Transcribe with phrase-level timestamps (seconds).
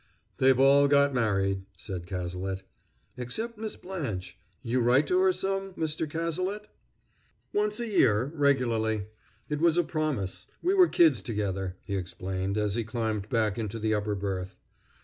[0.37, 2.63] "They've all got married," said Cazalet.
[3.17, 4.35] "Except Miss Blanche.
[4.63, 6.09] You write to her some, Mr.
[6.09, 6.65] Cazalet?"
[7.53, 9.05] "Once a year regularly.
[9.47, 10.47] It was a promise.
[10.63, 14.57] We were kids together," he explained, as he climbed back into the upper berth.